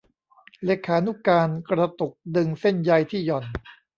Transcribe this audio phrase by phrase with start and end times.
[0.65, 3.45] เลขานุการกระตุกดึงเส้นใยที่หย่อน